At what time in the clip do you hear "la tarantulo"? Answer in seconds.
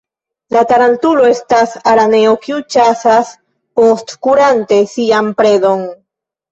0.55-1.27